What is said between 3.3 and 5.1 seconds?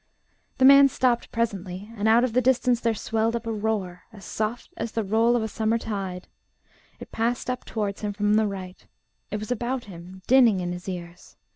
up a roar, as soft as the